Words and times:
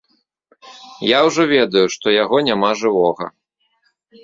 Я 1.07 1.19
ўжо 1.27 1.41
ведаю, 1.53 1.85
што 1.97 2.07
яго 2.23 2.37
няма 2.49 2.73
жывога. 2.83 3.25